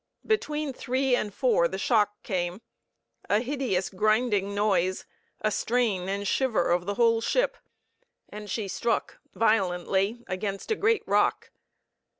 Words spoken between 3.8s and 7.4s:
grinding noise, a strain and shiver of the whole